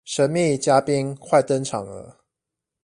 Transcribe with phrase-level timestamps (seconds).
[0.03, 2.21] 神祕嘉賓快登場了